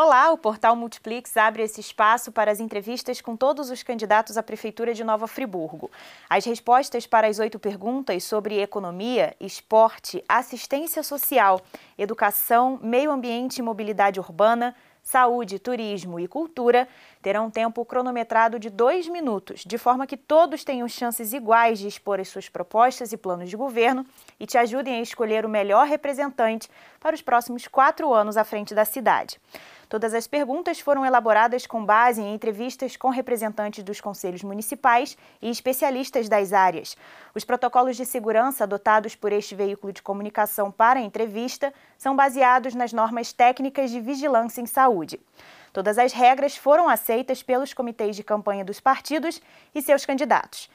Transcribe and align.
Olá, 0.00 0.30
o 0.30 0.38
portal 0.38 0.76
Multiplix 0.76 1.36
abre 1.36 1.60
esse 1.64 1.80
espaço 1.80 2.30
para 2.30 2.52
as 2.52 2.60
entrevistas 2.60 3.20
com 3.20 3.36
todos 3.36 3.68
os 3.68 3.82
candidatos 3.82 4.38
à 4.38 4.44
Prefeitura 4.44 4.94
de 4.94 5.02
Nova 5.02 5.26
Friburgo. 5.26 5.90
As 6.30 6.44
respostas 6.44 7.04
para 7.04 7.26
as 7.26 7.40
oito 7.40 7.58
perguntas 7.58 8.22
sobre 8.22 8.62
economia, 8.62 9.34
esporte, 9.40 10.22
assistência 10.28 11.02
social, 11.02 11.60
educação, 11.98 12.78
meio 12.80 13.10
ambiente 13.10 13.56
e 13.58 13.62
mobilidade 13.62 14.20
urbana 14.20 14.72
saúde, 15.08 15.58
turismo 15.58 16.20
e 16.20 16.28
cultura 16.28 16.86
terão 17.22 17.50
tempo 17.50 17.82
cronometrado 17.82 18.58
de 18.58 18.68
dois 18.68 19.08
minutos, 19.08 19.64
de 19.64 19.78
forma 19.78 20.06
que 20.06 20.18
todos 20.18 20.64
tenham 20.64 20.86
chances 20.86 21.32
iguais 21.32 21.78
de 21.78 21.88
expor 21.88 22.20
as 22.20 22.28
suas 22.28 22.48
propostas 22.50 23.10
e 23.10 23.16
planos 23.16 23.48
de 23.48 23.56
governo 23.56 24.04
e 24.38 24.46
te 24.46 24.58
ajudem 24.58 24.96
a 24.96 25.00
escolher 25.00 25.46
o 25.46 25.48
melhor 25.48 25.86
representante 25.86 26.68
para 27.00 27.14
os 27.14 27.22
próximos 27.22 27.66
quatro 27.66 28.12
anos 28.12 28.36
à 28.36 28.44
frente 28.44 28.74
da 28.74 28.84
cidade. 28.84 29.40
Todas 29.88 30.12
as 30.12 30.26
perguntas 30.26 30.78
foram 30.80 31.04
elaboradas 31.04 31.66
com 31.66 31.82
base 31.82 32.20
em 32.20 32.34
entrevistas 32.34 32.94
com 32.94 33.08
representantes 33.08 33.82
dos 33.82 34.02
conselhos 34.02 34.42
municipais 34.42 35.16
e 35.40 35.48
especialistas 35.48 36.28
das 36.28 36.52
áreas. 36.52 36.94
Os 37.34 37.42
protocolos 37.42 37.96
de 37.96 38.04
segurança 38.04 38.64
adotados 38.64 39.16
por 39.16 39.32
este 39.32 39.54
veículo 39.54 39.90
de 39.90 40.02
comunicação 40.02 40.70
para 40.70 41.00
a 41.00 41.02
entrevista 41.02 41.72
são 41.96 42.14
baseados 42.14 42.74
nas 42.74 42.92
normas 42.92 43.32
técnicas 43.32 43.90
de 43.90 43.98
vigilância 43.98 44.60
em 44.60 44.66
saúde. 44.66 45.18
Todas 45.72 45.96
as 45.96 46.12
regras 46.12 46.54
foram 46.54 46.86
aceitas 46.86 47.42
pelos 47.42 47.72
comitês 47.72 48.14
de 48.14 48.22
campanha 48.22 48.66
dos 48.66 48.80
partidos 48.80 49.40
e 49.74 49.80
seus 49.80 50.04
candidatos. 50.04 50.68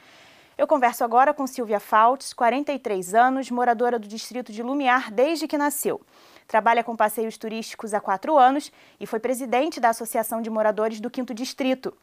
Eu 0.57 0.65
converso 0.65 1.03
agora 1.03 1.33
com 1.33 1.45
Silvia 1.45 1.79
Faultes, 1.79 2.33
43 2.33 3.13
anos, 3.13 3.51
moradora 3.51 3.99
do 3.99 4.07
distrito 4.07 4.51
de 4.51 4.63
Lumiar 4.63 5.11
desde 5.11 5.47
que 5.47 5.57
nasceu 5.57 6.01
trabalha 6.47 6.83
com 6.83 6.95
passeios 6.95 7.37
turísticos 7.37 7.93
há 7.93 7.99
quatro 7.99 8.37
anos 8.37 8.71
e 8.99 9.05
foi 9.05 9.19
presidente 9.19 9.79
da 9.79 9.89
Associação 9.89 10.41
de 10.41 10.49
Moradores 10.49 10.99
do 10.99 11.09
Quinto 11.09 11.33
Distrito. 11.33 11.93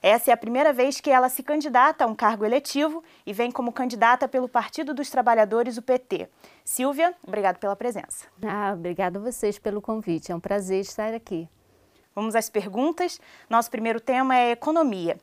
Essa 0.00 0.30
é 0.30 0.34
a 0.34 0.36
primeira 0.36 0.72
vez 0.72 1.00
que 1.00 1.10
ela 1.10 1.28
se 1.28 1.42
candidata 1.42 2.04
a 2.04 2.06
um 2.06 2.14
cargo 2.14 2.44
eletivo 2.44 3.02
e 3.26 3.32
vem 3.32 3.50
como 3.50 3.72
candidata 3.72 4.28
pelo 4.28 4.48
Partido 4.48 4.94
dos 4.94 5.10
Trabalhadores, 5.10 5.76
o 5.76 5.82
PT. 5.82 6.28
Silvia, 6.64 7.14
obrigado 7.26 7.58
pela 7.58 7.74
presença. 7.74 8.26
Ah, 8.42 8.72
obrigada 8.74 9.18
a 9.18 9.22
vocês 9.22 9.58
pelo 9.58 9.82
convite. 9.82 10.30
É 10.30 10.34
um 10.34 10.40
prazer 10.40 10.80
estar 10.80 11.12
aqui. 11.12 11.48
Vamos 12.14 12.36
às 12.36 12.48
perguntas. 12.48 13.20
Nosso 13.50 13.70
primeiro 13.70 14.00
tema 14.00 14.36
é 14.36 14.52
economia. 14.52 15.18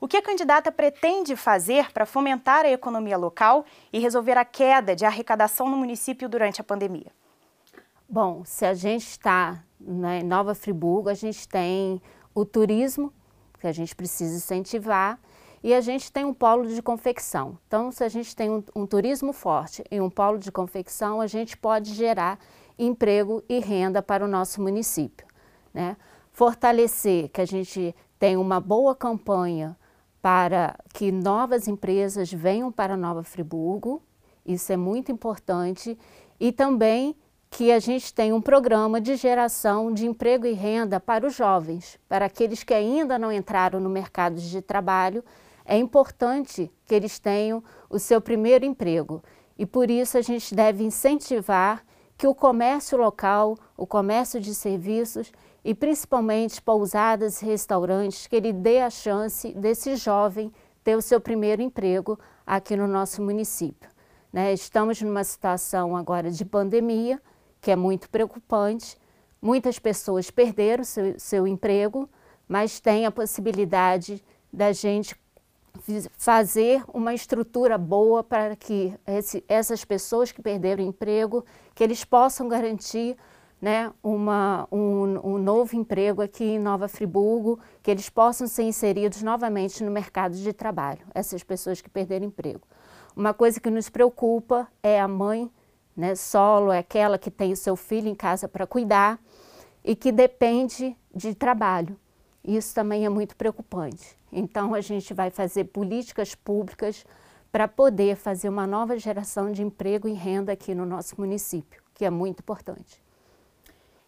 O 0.00 0.06
que 0.06 0.16
a 0.16 0.22
candidata 0.22 0.70
pretende 0.70 1.34
fazer 1.36 1.90
para 1.92 2.04
fomentar 2.04 2.64
a 2.64 2.70
economia 2.70 3.16
local 3.16 3.64
e 3.92 3.98
resolver 3.98 4.36
a 4.36 4.44
queda 4.44 4.94
de 4.94 5.06
arrecadação 5.06 5.68
no 5.68 5.76
município 5.76 6.28
durante 6.28 6.60
a 6.60 6.64
pandemia? 6.64 7.10
Bom, 8.08 8.44
se 8.44 8.64
a 8.64 8.72
gente 8.72 9.04
está 9.04 9.64
né, 9.80 10.20
em 10.20 10.22
Nova 10.22 10.54
Friburgo, 10.54 11.08
a 11.08 11.14
gente 11.14 11.48
tem 11.48 12.00
o 12.32 12.44
turismo, 12.44 13.12
que 13.58 13.66
a 13.66 13.72
gente 13.72 13.96
precisa 13.96 14.36
incentivar, 14.36 15.18
e 15.62 15.74
a 15.74 15.80
gente 15.80 16.12
tem 16.12 16.24
um 16.24 16.32
polo 16.32 16.68
de 16.68 16.80
confecção. 16.80 17.58
Então, 17.66 17.90
se 17.90 18.04
a 18.04 18.08
gente 18.08 18.36
tem 18.36 18.48
um, 18.48 18.62
um 18.76 18.86
turismo 18.86 19.32
forte 19.32 19.82
e 19.90 20.00
um 20.00 20.08
polo 20.08 20.38
de 20.38 20.52
confecção, 20.52 21.20
a 21.20 21.26
gente 21.26 21.56
pode 21.56 21.94
gerar 21.94 22.38
emprego 22.78 23.42
e 23.48 23.58
renda 23.58 24.00
para 24.00 24.24
o 24.24 24.28
nosso 24.28 24.62
município. 24.62 25.26
Né? 25.74 25.96
Fortalecer 26.30 27.28
que 27.30 27.40
a 27.40 27.44
gente 27.44 27.92
tem 28.20 28.36
uma 28.36 28.60
boa 28.60 28.94
campanha 28.94 29.76
para 30.22 30.78
que 30.94 31.10
novas 31.10 31.66
empresas 31.66 32.32
venham 32.32 32.70
para 32.70 32.96
Nova 32.96 33.24
Friburgo, 33.24 34.00
isso 34.44 34.72
é 34.72 34.76
muito 34.76 35.10
importante, 35.10 35.98
e 36.38 36.52
também 36.52 37.16
que 37.50 37.72
a 37.72 37.78
gente 37.78 38.12
tem 38.12 38.32
um 38.32 38.40
programa 38.40 39.00
de 39.00 39.16
geração 39.16 39.92
de 39.92 40.06
emprego 40.06 40.46
e 40.46 40.52
renda 40.52 41.00
para 41.00 41.26
os 41.26 41.34
jovens, 41.34 41.98
para 42.08 42.26
aqueles 42.26 42.62
que 42.62 42.74
ainda 42.74 43.18
não 43.18 43.32
entraram 43.32 43.80
no 43.80 43.88
mercado 43.88 44.36
de 44.36 44.60
trabalho. 44.60 45.24
É 45.64 45.76
importante 45.76 46.70
que 46.84 46.94
eles 46.94 47.18
tenham 47.18 47.62
o 47.88 47.98
seu 47.98 48.20
primeiro 48.20 48.64
emprego 48.64 49.22
e 49.58 49.64
por 49.64 49.90
isso 49.90 50.18
a 50.18 50.22
gente 50.22 50.54
deve 50.54 50.84
incentivar 50.84 51.84
que 52.16 52.26
o 52.26 52.34
comércio 52.34 52.96
local, 52.96 53.56
o 53.76 53.86
comércio 53.86 54.40
de 54.40 54.54
serviços 54.54 55.32
e 55.64 55.74
principalmente 55.74 56.62
pousadas 56.62 57.42
e 57.42 57.46
restaurantes, 57.46 58.26
que 58.26 58.36
ele 58.36 58.52
dê 58.52 58.80
a 58.80 58.90
chance 58.90 59.52
desse 59.52 59.96
jovem 59.96 60.52
ter 60.84 60.96
o 60.96 61.02
seu 61.02 61.20
primeiro 61.20 61.60
emprego 61.60 62.18
aqui 62.46 62.76
no 62.76 62.86
nosso 62.86 63.20
município. 63.20 63.90
Né? 64.32 64.52
Estamos 64.52 65.02
numa 65.02 65.24
situação 65.24 65.96
agora 65.96 66.30
de 66.30 66.44
pandemia, 66.44 67.20
que 67.66 67.70
é 67.72 67.74
muito 67.74 68.08
preocupante. 68.08 68.96
Muitas 69.42 69.76
pessoas 69.76 70.30
perderam 70.30 70.84
seu, 70.84 71.18
seu 71.18 71.48
emprego, 71.48 72.08
mas 72.46 72.78
tem 72.78 73.04
a 73.04 73.10
possibilidade 73.10 74.24
da 74.52 74.70
gente 74.70 75.16
fazer 76.16 76.84
uma 76.94 77.12
estrutura 77.12 77.76
boa 77.76 78.22
para 78.22 78.54
que 78.54 78.94
esse, 79.04 79.44
essas 79.48 79.84
pessoas 79.84 80.30
que 80.30 80.40
perderam 80.40 80.84
emprego, 80.84 81.44
que 81.74 81.82
eles 81.82 82.04
possam 82.04 82.46
garantir 82.46 83.16
né, 83.60 83.92
uma, 84.00 84.68
um, 84.70 85.32
um, 85.32 85.36
novo 85.36 85.74
emprego 85.74 86.22
aqui 86.22 86.44
em 86.44 86.60
Nova 86.60 86.86
Friburgo, 86.86 87.58
que 87.82 87.90
eles 87.90 88.08
possam 88.08 88.46
ser 88.46 88.62
inseridos 88.62 89.22
novamente 89.22 89.82
no 89.82 89.90
mercado 89.90 90.36
de 90.36 90.52
trabalho, 90.52 91.04
essas 91.12 91.42
pessoas 91.42 91.80
que 91.80 91.90
perderam 91.90 92.26
emprego. 92.26 92.60
Uma 93.16 93.34
coisa 93.34 93.58
que 93.58 93.70
nos 93.70 93.88
preocupa 93.88 94.68
é 94.84 95.00
a 95.00 95.08
mãe 95.08 95.50
né? 95.96 96.14
Solo 96.14 96.70
é 96.70 96.78
aquela 96.78 97.18
que 97.18 97.30
tem 97.30 97.52
o 97.52 97.56
seu 97.56 97.74
filho 97.74 98.08
em 98.08 98.14
casa 98.14 98.46
para 98.46 98.66
cuidar 98.66 99.18
e 99.82 99.96
que 99.96 100.12
depende 100.12 100.96
de 101.14 101.34
trabalho. 101.34 101.98
Isso 102.44 102.74
também 102.74 103.04
é 103.04 103.08
muito 103.08 103.36
preocupante. 103.36 104.16
Então, 104.30 104.74
a 104.74 104.80
gente 104.80 105.14
vai 105.14 105.30
fazer 105.30 105.64
políticas 105.64 106.34
públicas 106.34 107.04
para 107.50 107.66
poder 107.66 108.16
fazer 108.16 108.48
uma 108.48 108.66
nova 108.66 108.98
geração 108.98 109.50
de 109.50 109.62
emprego 109.62 110.06
e 110.06 110.12
renda 110.12 110.52
aqui 110.52 110.74
no 110.74 110.84
nosso 110.84 111.14
município, 111.18 111.82
que 111.94 112.04
é 112.04 112.10
muito 112.10 112.40
importante. 112.40 113.02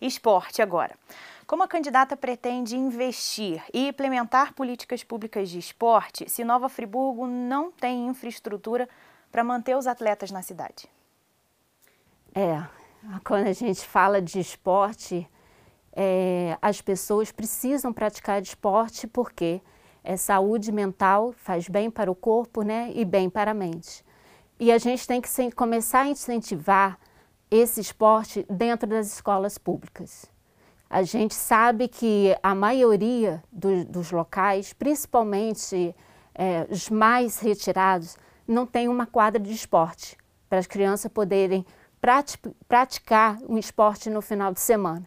Esporte 0.01 0.61
agora. 0.61 0.95
Como 1.47 1.63
a 1.63 1.69
candidata 1.69 2.17
pretende 2.17 2.77
investir 2.77 3.63
e 3.73 3.89
implementar 3.89 4.53
políticas 4.53 5.03
públicas 5.03 5.49
de 5.49 5.59
esporte 5.59 6.29
se 6.29 6.45
Nova 6.45 6.69
Friburgo 6.69 7.27
não 7.27 7.73
tem 7.73 8.07
infraestrutura 8.07 8.89
para 9.33 9.43
manter 9.43 9.77
os 9.77 9.87
atletas 9.87 10.31
na 10.31 10.43
cidade? 10.43 10.89
É, 12.35 12.63
quando 13.25 13.47
a 13.47 13.53
gente 13.53 13.87
fala 13.87 14.21
de 14.21 14.39
esporte, 14.39 15.29
é, 15.93 16.57
as 16.61 16.81
pessoas 16.81 17.33
precisam 17.33 17.93
praticar 17.93 18.41
esporte 18.41 19.07
porque 19.07 19.61
é 20.05 20.17
saúde 20.17 20.71
mental, 20.71 21.33
faz 21.33 21.69
bem 21.69 21.91
para 21.91 22.11
o 22.11 22.15
corpo 22.15 22.63
né, 22.63 22.93
e 22.95 23.05
bem 23.05 23.29
para 23.29 23.51
a 23.51 23.55
mente. 23.55 24.05
E 24.59 24.73
a 24.73 24.79
gente 24.79 25.07
tem 25.07 25.21
que 25.21 25.51
começar 25.53 26.03
a 26.03 26.09
incentivar 26.09 26.99
esse 27.51 27.81
esporte 27.81 28.47
dentro 28.49 28.89
das 28.89 29.07
escolas 29.13 29.59
públicas. 29.59 30.27
A 30.91 31.03
gente 31.03 31.35
sabe 31.35 31.87
que 31.87 32.35
a 32.43 32.55
maioria 32.55 33.43
do, 33.53 33.85
dos 33.85 34.11
locais, 34.11 34.73
principalmente 34.73 35.95
é, 36.35 36.67
os 36.71 36.89
mais 36.89 37.39
retirados, 37.39 38.17
não 38.47 38.67
tem 38.67 38.89
uma 38.89 39.07
quadra 39.07 39.41
de 39.41 39.53
esporte 39.53 40.17
para 40.49 40.59
as 40.59 40.67
crianças 40.67 41.11
poderem 41.13 41.67
praticar 42.01 43.39
um 43.49 43.59
esporte 43.59 44.09
no 44.09 44.21
final 44.21 44.53
de 44.53 44.61
semana. 44.61 45.07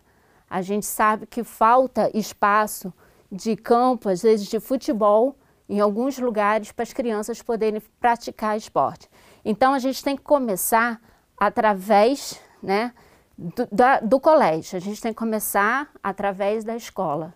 A 0.50 0.62
gente 0.62 0.86
sabe 0.86 1.26
que 1.26 1.44
falta 1.44 2.12
espaço 2.14 2.94
de 3.32 3.56
campo, 3.56 4.10
às 4.10 4.22
vezes 4.22 4.48
de 4.48 4.60
futebol, 4.60 5.38
em 5.70 5.80
alguns 5.80 6.20
lugares 6.20 6.72
para 6.74 6.84
as 6.84 6.92
crianças 6.92 7.42
poderem 7.42 7.82
praticar 8.00 8.58
esporte. 8.58 9.10
Então 9.46 9.74
a 9.74 9.80
gente 9.80 10.04
tem 10.04 10.18
que 10.18 10.22
começar 10.22 11.00
através 11.38 12.40
né, 12.62 12.94
do, 13.38 13.68
da, 13.72 14.00
do 14.02 14.20
colégio, 14.20 14.76
a 14.76 14.82
gente 14.82 15.02
tem 15.02 15.14
que 15.14 15.18
começar 15.18 15.90
através 16.04 16.66
da 16.66 16.76
escola, 16.76 17.34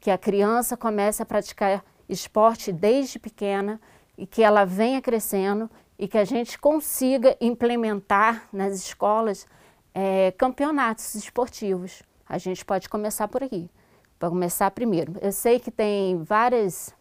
que 0.00 0.10
a 0.10 0.16
criança 0.16 0.76
comece 0.76 1.22
a 1.22 1.26
praticar 1.26 1.84
esporte 2.08 2.72
desde 2.72 3.18
pequena 3.18 3.80
e 4.16 4.26
que 4.26 4.42
ela 4.42 4.64
venha 4.64 5.02
crescendo 5.02 5.70
e 5.98 6.06
que 6.06 6.18
a 6.18 6.24
gente 6.24 6.58
consiga 6.58 7.36
implementar 7.40 8.48
nas 8.52 8.74
escolas 8.74 9.46
é, 9.94 10.32
campeonatos 10.32 11.14
esportivos. 11.14 12.02
A 12.28 12.38
gente 12.38 12.64
pode 12.64 12.88
começar 12.88 13.28
por 13.28 13.42
aqui, 13.42 13.70
para 14.18 14.28
começar 14.28 14.70
primeiro. 14.70 15.14
Eu 15.20 15.32
sei 15.32 15.58
que 15.58 15.70
tem 15.70 16.22
várias 16.22 16.94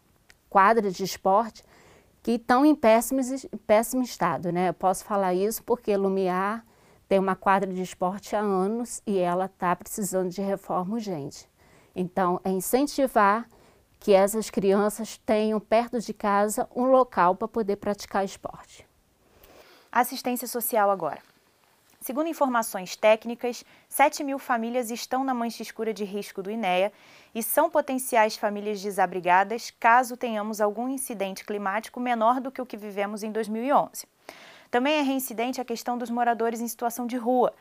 quadras 0.49 0.93
de 0.93 1.03
esporte 1.03 1.63
que 2.23 2.31
estão 2.31 2.65
em 2.65 2.73
péssimo, 2.73 3.21
péssimo 3.67 4.03
estado, 4.03 4.51
né? 4.51 4.69
Eu 4.69 4.73
posso 4.73 5.03
falar 5.03 5.33
isso 5.33 5.63
porque 5.63 5.95
Lumiar 5.95 6.65
tem 7.07 7.19
uma 7.19 7.35
quadra 7.35 7.71
de 7.71 7.81
esporte 7.81 8.35
há 8.35 8.39
anos 8.39 9.01
e 9.05 9.17
ela 9.17 9.45
está 9.45 9.75
precisando 9.75 10.29
de 10.29 10.41
reforma 10.41 10.95
urgente. 10.95 11.47
Então, 11.95 12.39
é 12.43 12.49
incentivar 12.49 13.47
que 14.05 14.13
essas 14.13 14.51
crianças 14.51 15.17
tenham 15.25 15.59
perto 15.59 15.99
de 15.99 16.13
casa 16.13 16.69
um 16.75 16.83
local 16.83 17.35
para 17.35 17.47
poder 17.47 17.77
praticar 17.77 18.23
esporte. 18.23 18.87
Assistência 19.91 20.47
social 20.47 20.91
agora. 20.91 21.23
Segundo 21.99 22.27
informações 22.27 22.95
técnicas, 22.95 23.65
7 23.89 24.23
mil 24.23 24.37
famílias 24.37 24.91
estão 24.91 25.23
na 25.23 25.33
mancha 25.33 25.63
escura 25.63 25.91
de 25.91 26.03
risco 26.03 26.43
do 26.43 26.51
INEA 26.51 26.93
e 27.33 27.41
são 27.41 27.67
potenciais 27.67 28.37
famílias 28.37 28.79
desabrigadas 28.79 29.73
caso 29.79 30.15
tenhamos 30.15 30.61
algum 30.61 30.87
incidente 30.87 31.43
climático 31.43 31.99
menor 31.99 32.39
do 32.39 32.51
que 32.51 32.61
o 32.61 32.65
que 32.65 32.77
vivemos 32.77 33.23
em 33.23 33.31
2011. 33.31 34.05
Também 34.69 34.99
é 34.99 35.01
reincidente 35.01 35.59
a 35.59 35.65
questão 35.65 35.97
dos 35.97 36.11
moradores 36.11 36.61
em 36.61 36.67
situação 36.67 37.07
de 37.07 37.17
rua. 37.17 37.51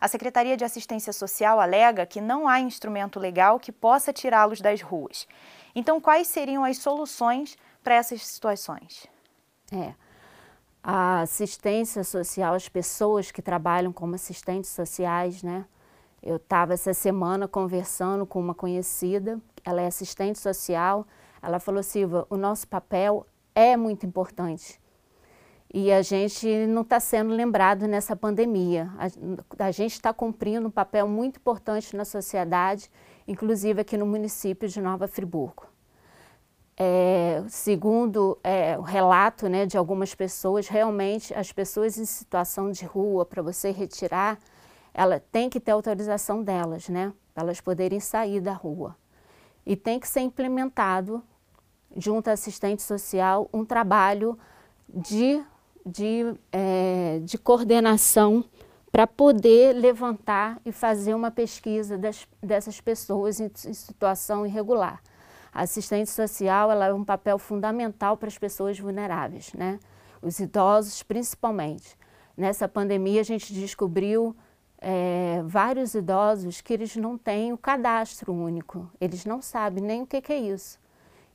A 0.00 0.08
Secretaria 0.08 0.56
de 0.56 0.64
Assistência 0.64 1.12
Social 1.12 1.60
alega 1.60 2.04
que 2.04 2.20
não 2.20 2.48
há 2.48 2.58
instrumento 2.58 3.20
legal 3.20 3.60
que 3.60 3.70
possa 3.70 4.12
tirá-los 4.12 4.60
das 4.60 4.82
ruas. 4.82 5.28
Então, 5.74 6.00
quais 6.00 6.26
seriam 6.26 6.64
as 6.64 6.78
soluções 6.78 7.56
para 7.82 7.94
essas 7.94 8.26
situações? 8.26 9.06
É 9.72 9.94
a 10.82 11.20
assistência 11.20 12.02
social, 12.02 12.54
as 12.54 12.68
pessoas 12.68 13.30
que 13.30 13.40
trabalham 13.40 13.92
como 13.92 14.16
assistentes 14.16 14.70
sociais, 14.70 15.42
né? 15.42 15.64
Eu 16.20 16.36
estava 16.36 16.74
essa 16.74 16.92
semana 16.92 17.46
conversando 17.46 18.26
com 18.26 18.40
uma 18.40 18.54
conhecida, 18.54 19.40
ela 19.64 19.80
é 19.80 19.86
assistente 19.86 20.38
social, 20.38 21.06
ela 21.40 21.60
falou, 21.60 21.82
Silva, 21.82 22.26
o 22.28 22.36
nosso 22.36 22.66
papel 22.66 23.26
é 23.54 23.76
muito 23.76 24.06
importante 24.06 24.80
e 25.72 25.90
a 25.90 26.02
gente 26.02 26.46
não 26.66 26.82
está 26.82 27.00
sendo 27.00 27.32
lembrado 27.32 27.86
nessa 27.86 28.14
pandemia. 28.14 28.90
A, 28.98 29.66
a 29.66 29.70
gente 29.70 29.92
está 29.92 30.12
cumprindo 30.12 30.68
um 30.68 30.70
papel 30.70 31.08
muito 31.08 31.38
importante 31.38 31.96
na 31.96 32.04
sociedade, 32.04 32.90
inclusive 33.26 33.80
aqui 33.80 33.96
no 33.96 34.06
município 34.06 34.68
de 34.68 34.80
Nova 34.80 35.06
Friburgo. 35.06 35.66
É, 36.76 37.44
segundo 37.48 38.38
é, 38.42 38.78
o 38.78 38.82
relato 38.82 39.48
né, 39.48 39.66
de 39.66 39.76
algumas 39.76 40.14
pessoas, 40.14 40.68
realmente 40.68 41.34
as 41.34 41.52
pessoas 41.52 41.98
em 41.98 42.04
situação 42.04 42.70
de 42.70 42.84
rua, 42.84 43.24
para 43.26 43.42
você 43.42 43.70
retirar, 43.70 44.38
ela 44.94 45.20
tem 45.20 45.48
que 45.48 45.60
ter 45.60 45.70
autorização 45.70 46.42
delas, 46.42 46.88
né, 46.88 47.12
para 47.34 47.44
elas 47.44 47.60
poderem 47.60 48.00
sair 48.00 48.40
da 48.40 48.52
rua. 48.52 48.96
E 49.64 49.76
tem 49.76 50.00
que 50.00 50.08
ser 50.08 50.20
implementado, 50.20 51.22
junto 51.96 52.28
à 52.28 52.32
assistente 52.32 52.82
social, 52.82 53.48
um 53.52 53.64
trabalho 53.64 54.38
de, 54.88 55.42
de, 55.84 56.34
é, 56.50 57.20
de 57.22 57.38
coordenação 57.38 58.44
para 58.92 59.06
poder 59.06 59.72
levantar 59.72 60.60
e 60.66 60.70
fazer 60.70 61.14
uma 61.14 61.30
pesquisa 61.30 61.96
das, 61.96 62.28
dessas 62.42 62.78
pessoas 62.78 63.40
em, 63.40 63.46
em 63.46 63.72
situação 63.72 64.46
irregular. 64.46 65.02
A 65.50 65.62
assistente 65.62 66.10
social 66.10 66.70
ela 66.70 66.86
é 66.86 66.92
um 66.92 67.04
papel 67.04 67.38
fundamental 67.38 68.18
para 68.18 68.28
as 68.28 68.36
pessoas 68.36 68.78
vulneráveis, 68.78 69.52
né? 69.54 69.80
os 70.20 70.38
idosos 70.38 71.02
principalmente. 71.02 71.96
Nessa 72.36 72.68
pandemia 72.68 73.22
a 73.22 73.24
gente 73.24 73.52
descobriu 73.54 74.36
é, 74.78 75.42
vários 75.44 75.94
idosos 75.94 76.60
que 76.60 76.72
eles 76.74 76.94
não 76.94 77.16
têm 77.16 77.52
o 77.52 77.58
cadastro 77.58 78.32
único, 78.32 78.90
eles 79.00 79.24
não 79.24 79.40
sabem 79.40 79.82
nem 79.82 80.02
o 80.02 80.06
que, 80.06 80.20
que 80.20 80.32
é 80.32 80.38
isso. 80.38 80.78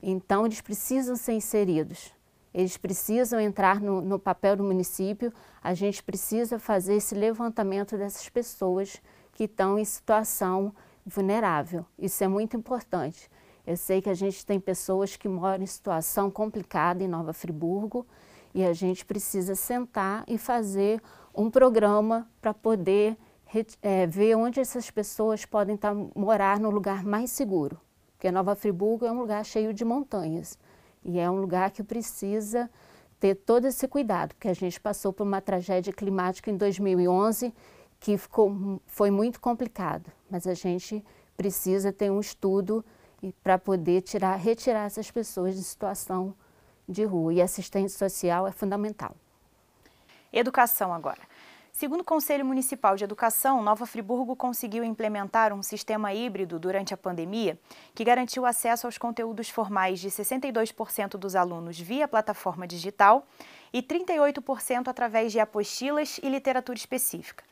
Então 0.01 0.45
eles 0.45 0.61
precisam 0.61 1.15
ser 1.15 1.33
inseridos, 1.33 2.13
eles 2.57 2.75
precisam 2.75 3.39
entrar 3.39 3.79
no, 3.79 4.01
no 4.01 4.17
papel 4.17 4.55
do 4.55 4.63
município, 4.63 5.31
a 5.61 5.75
gente 5.75 6.01
precisa 6.01 6.57
fazer 6.57 6.95
esse 6.95 7.13
levantamento 7.13 7.95
dessas 7.95 8.27
pessoas 8.29 8.99
que 9.31 9.43
estão 9.43 9.77
em 9.77 9.85
situação 9.85 10.73
vulnerável. 11.05 11.85
Isso 11.99 12.23
é 12.23 12.27
muito 12.27 12.57
importante. 12.57 13.29
Eu 13.63 13.77
sei 13.77 14.01
que 14.01 14.09
a 14.09 14.13
gente 14.15 14.43
tem 14.43 14.59
pessoas 14.59 15.15
que 15.15 15.29
moram 15.29 15.63
em 15.63 15.67
situação 15.67 16.31
complicada 16.31 17.03
em 17.03 17.07
Nova 17.07 17.31
Friburgo 17.31 18.07
e 18.55 18.65
a 18.65 18.73
gente 18.73 19.05
precisa 19.05 19.53
sentar 19.53 20.23
e 20.27 20.35
fazer 20.39 20.99
um 21.35 21.51
programa 21.51 22.27
para 22.41 22.55
poder 22.55 23.15
é, 23.83 24.07
ver 24.07 24.33
onde 24.35 24.59
essas 24.59 24.89
pessoas 24.89 25.45
podem 25.45 25.77
tá, 25.77 25.93
morar 25.93 26.59
no 26.59 26.71
lugar 26.71 27.05
mais 27.05 27.29
seguro. 27.29 27.79
Porque 28.13 28.31
Nova 28.31 28.55
Friburgo 28.55 29.05
é 29.05 29.11
um 29.11 29.19
lugar 29.19 29.45
cheio 29.45 29.71
de 29.75 29.85
montanhas 29.85 30.57
e 31.03 31.19
é 31.19 31.29
um 31.29 31.39
lugar 31.39 31.71
que 31.71 31.83
precisa 31.83 32.69
ter 33.19 33.35
todo 33.35 33.65
esse 33.65 33.87
cuidado, 33.87 34.35
porque 34.35 34.47
a 34.47 34.53
gente 34.53 34.79
passou 34.79 35.11
por 35.11 35.23
uma 35.23 35.41
tragédia 35.41 35.91
climática 35.91 36.51
em 36.51 36.57
2011 36.57 37.53
que 37.99 38.17
ficou, 38.17 38.79
foi 38.85 39.09
muito 39.09 39.39
complicado, 39.39 40.11
mas 40.29 40.45
a 40.45 40.53
gente 40.53 41.03
precisa 41.35 41.91
ter 41.91 42.11
um 42.11 42.19
estudo 42.19 42.85
para 43.43 43.57
poder 43.57 44.01
tirar, 44.01 44.35
retirar 44.35 44.85
essas 44.85 45.09
pessoas 45.09 45.55
de 45.55 45.63
situação 45.63 46.35
de 46.87 47.03
rua. 47.03 47.33
E 47.33 47.41
assistência 47.41 47.97
social 47.97 48.47
é 48.47 48.51
fundamental. 48.51 49.15
Educação 50.31 50.93
agora. 50.93 51.21
Segundo 51.77 52.01
o 52.01 52.03
Conselho 52.03 52.43
Municipal 52.43 52.95
de 52.95 53.03
Educação, 53.03 53.61
Nova 53.61 53.85
Friburgo 53.85 54.35
conseguiu 54.35 54.83
implementar 54.83 55.53
um 55.53 55.61
sistema 55.61 56.11
híbrido 56.11 56.57
durante 56.57 56.91
a 56.91 56.97
pandemia 56.97 57.55
que 57.93 58.03
garantiu 58.03 58.47
acesso 58.47 58.87
aos 58.87 58.97
conteúdos 58.97 59.47
formais 59.47 59.99
de 59.99 60.09
62% 60.09 61.17
dos 61.17 61.35
alunos 61.35 61.79
via 61.79 62.07
plataforma 62.07 62.65
digital 62.65 63.27
e 63.71 63.83
38% 63.83 64.87
através 64.87 65.31
de 65.31 65.39
apostilas 65.39 66.19
e 66.23 66.27
literatura 66.27 66.79
específica. 66.79 67.43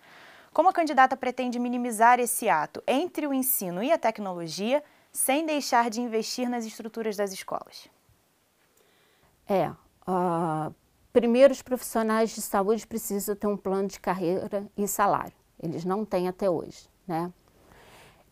Como 0.51 0.69
a 0.69 0.73
candidata 0.73 1.15
pretende 1.15 1.59
minimizar 1.59 2.19
esse 2.19 2.49
ato 2.49 2.81
entre 2.87 3.27
o 3.27 3.33
ensino 3.33 3.83
e 3.83 3.91
a 3.91 3.97
tecnologia, 3.99 4.83
sem 5.11 5.45
deixar 5.45 5.91
de 5.91 6.01
investir 6.01 6.49
nas 6.49 6.65
estruturas 6.65 7.15
das 7.15 7.31
escolas? 7.31 7.87
É, 9.47 9.69
uh, 10.07 10.73
primeiro 11.15 11.53
os 11.53 11.61
profissionais 11.61 12.31
de 12.31 12.41
saúde 12.41 12.85
precisam 12.85 13.37
ter 13.37 13.47
um 13.47 13.55
plano 13.55 13.87
de 13.87 14.01
carreira 14.01 14.67
e 14.75 14.85
salário. 14.85 15.31
Eles 15.63 15.85
não 15.85 16.03
têm 16.03 16.27
até 16.27 16.49
hoje, 16.49 16.89
né? 17.07 17.31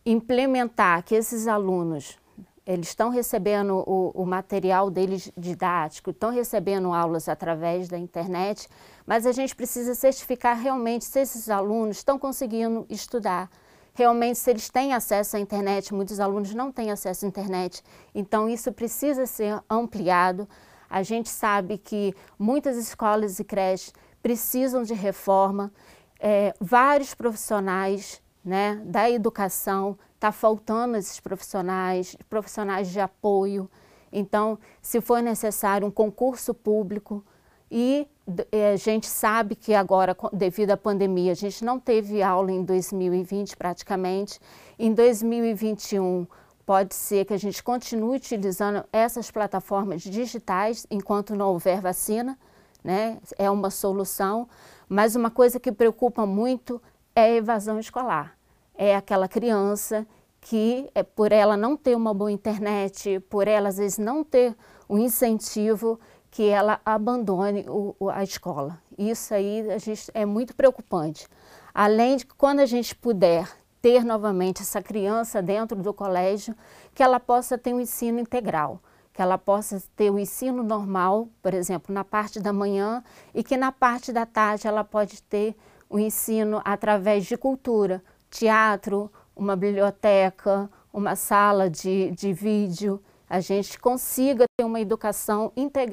Implementar 0.04 1.02
que 1.02 1.14
esses 1.14 1.46
alunos 1.46 2.18
eles 2.66 2.88
estão 2.88 3.08
recebendo 3.08 3.82
o, 3.86 4.10
o, 4.14 4.26
material 4.26 4.90
deles 4.90 5.32
didático, 5.34 6.10
estão 6.10 6.30
recebendo 6.30 6.92
aulas 6.92 7.26
através 7.26 7.88
da 7.88 7.96
internet, 7.96 8.68
mas 9.06 9.24
a 9.24 9.32
gente 9.32 9.56
precisa 9.56 9.94
certificar 9.94 10.54
realmente 10.58 11.06
se 11.06 11.20
esses 11.20 11.48
alunos 11.48 11.96
estão 11.96 12.18
conseguindo 12.18 12.84
estudar, 12.90 13.50
realmente 13.94 14.38
se 14.38 14.50
eles 14.50 14.68
têm 14.68 14.92
acesso 14.92 15.38
à 15.38 15.40
internet, 15.40 15.94
muitos 15.94 16.20
alunos 16.20 16.54
não 16.54 16.70
têm 16.70 16.90
acesso 16.90 17.24
à 17.24 17.28
internet, 17.28 17.82
então 18.14 18.46
isso 18.46 18.70
precisa 18.72 19.24
ser 19.24 19.58
ampliado. 19.70 20.46
A 20.94 21.02
gente 21.02 21.28
sabe 21.28 21.76
que 21.76 22.14
muitas 22.38 22.76
escolas 22.76 23.40
e 23.40 23.44
creches 23.44 23.92
precisam 24.22 24.84
de 24.84 24.94
reforma, 24.94 25.72
é, 26.20 26.54
vários 26.60 27.14
profissionais 27.14 28.22
né, 28.44 28.80
da 28.84 29.10
educação, 29.10 29.98
está 30.14 30.30
faltando 30.30 30.96
esses 30.96 31.18
profissionais, 31.18 32.16
profissionais 32.30 32.90
de 32.90 33.00
apoio. 33.00 33.68
Então, 34.12 34.56
se 34.80 35.00
for 35.00 35.20
necessário 35.20 35.84
um 35.84 35.90
concurso 35.90 36.54
público, 36.54 37.24
e 37.68 38.06
eh, 38.52 38.74
a 38.74 38.76
gente 38.76 39.08
sabe 39.08 39.56
que 39.56 39.74
agora, 39.74 40.16
devido 40.32 40.70
à 40.70 40.76
pandemia, 40.76 41.32
a 41.32 41.34
gente 41.34 41.64
não 41.64 41.80
teve 41.80 42.22
aula 42.22 42.52
em 42.52 42.62
2020 42.62 43.56
praticamente. 43.56 44.38
Em 44.78 44.94
2021, 44.94 46.24
pode 46.66 46.94
ser 46.94 47.24
que 47.24 47.34
a 47.34 47.38
gente 47.38 47.62
continue 47.62 48.16
utilizando 48.16 48.84
essas 48.92 49.30
plataformas 49.30 50.02
digitais 50.02 50.86
enquanto 50.90 51.34
não 51.34 51.48
houver 51.48 51.80
vacina, 51.80 52.38
né? 52.82 53.18
É 53.38 53.50
uma 53.50 53.70
solução. 53.70 54.48
Mas 54.88 55.16
uma 55.16 55.30
coisa 55.30 55.60
que 55.60 55.72
preocupa 55.72 56.26
muito 56.26 56.80
é 57.14 57.22
a 57.22 57.34
evasão 57.34 57.78
escolar. 57.78 58.36
É 58.74 58.96
aquela 58.96 59.28
criança 59.28 60.06
que, 60.40 60.90
é, 60.94 61.02
por 61.02 61.32
ela 61.32 61.56
não 61.56 61.76
ter 61.76 61.96
uma 61.96 62.12
boa 62.12 62.30
internet, 62.30 63.20
por 63.30 63.48
ela 63.48 63.68
às 63.68 63.78
vezes 63.78 63.98
não 63.98 64.22
ter 64.22 64.54
um 64.88 64.98
incentivo, 64.98 65.98
que 66.34 66.48
ela 66.48 66.80
abandone 66.84 67.64
o, 67.68 68.10
a 68.10 68.24
escola. 68.24 68.82
Isso 68.98 69.32
aí 69.32 69.70
a 69.70 69.78
gente, 69.78 70.10
é 70.12 70.26
muito 70.26 70.52
preocupante. 70.52 71.28
Além 71.72 72.16
de 72.16 72.26
que 72.26 72.34
quando 72.34 72.58
a 72.58 72.66
gente 72.66 72.92
puder 72.92 73.48
ter 73.84 74.02
novamente 74.02 74.62
essa 74.62 74.80
criança 74.80 75.42
dentro 75.42 75.76
do 75.82 75.92
colégio, 75.92 76.56
que 76.94 77.02
ela 77.02 77.20
possa 77.20 77.58
ter 77.58 77.74
um 77.74 77.80
ensino 77.80 78.18
integral, 78.18 78.80
que 79.12 79.20
ela 79.20 79.36
possa 79.36 79.78
ter 79.94 80.08
o 80.08 80.14
um 80.14 80.18
ensino 80.18 80.62
normal, 80.62 81.28
por 81.42 81.52
exemplo, 81.52 81.94
na 81.94 82.02
parte 82.02 82.40
da 82.40 82.50
manhã, 82.50 83.04
e 83.34 83.44
que 83.44 83.58
na 83.58 83.70
parte 83.70 84.10
da 84.10 84.24
tarde 84.24 84.66
ela 84.66 84.82
pode 84.82 85.22
ter 85.24 85.54
o 85.86 85.96
um 85.96 85.98
ensino 85.98 86.62
através 86.64 87.26
de 87.26 87.36
cultura, 87.36 88.02
teatro, 88.30 89.12
uma 89.36 89.54
biblioteca, 89.54 90.70
uma 90.90 91.14
sala 91.14 91.68
de, 91.68 92.10
de 92.12 92.32
vídeo, 92.32 93.02
a 93.28 93.38
gente 93.38 93.78
consiga 93.78 94.46
ter 94.56 94.64
uma 94.64 94.80
educação 94.80 95.52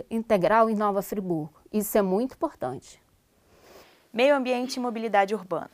integral 0.10 0.70
em 0.70 0.76
Nova 0.76 1.02
Friburgo. 1.02 1.54
Isso 1.74 1.98
é 1.98 2.02
muito 2.02 2.36
importante. 2.36 3.04
Meio 4.14 4.34
ambiente 4.34 4.78
e 4.78 4.80
mobilidade 4.80 5.36
urbana. 5.36 5.70